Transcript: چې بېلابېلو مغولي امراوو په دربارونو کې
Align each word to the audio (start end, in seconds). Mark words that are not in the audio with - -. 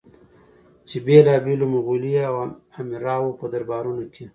چې 0.87 0.97
بېلابېلو 1.05 1.65
مغولي 1.73 2.13
امراوو 2.79 3.37
په 3.39 3.45
دربارونو 3.53 4.05
کې 4.13 4.25